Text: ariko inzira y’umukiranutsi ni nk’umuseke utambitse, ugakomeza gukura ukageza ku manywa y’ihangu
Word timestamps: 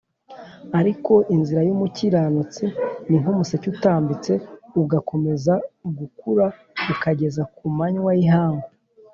ariko 0.79 1.13
inzira 1.35 1.61
y’umukiranutsi 1.67 2.65
ni 3.07 3.17
nk’umuseke 3.21 3.65
utambitse, 3.73 4.33
ugakomeza 4.81 5.53
gukura 5.97 6.45
ukageza 6.93 7.43
ku 7.55 7.63
manywa 7.77 8.11
y’ihangu 8.19 8.67